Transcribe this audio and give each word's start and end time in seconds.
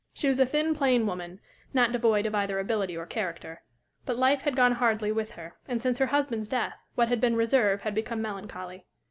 She 0.15 0.27
was 0.27 0.39
a 0.39 0.47
thin, 0.47 0.73
plain 0.73 1.05
woman, 1.05 1.39
not 1.75 1.91
devoid 1.91 2.25
of 2.25 2.33
either 2.33 2.57
ability 2.57 2.97
or 2.97 3.05
character. 3.05 3.61
But 4.03 4.17
life 4.17 4.41
had 4.41 4.55
gone 4.55 4.71
hardly 4.71 5.11
with 5.11 5.33
her, 5.33 5.57
and 5.67 5.79
since 5.79 5.99
her 5.99 6.07
husband's 6.07 6.47
death 6.47 6.73
what 6.95 7.09
had 7.09 7.21
been 7.21 7.35
reserve 7.35 7.81
had 7.81 7.93
become 7.93 8.19
melancholy. 8.19 8.87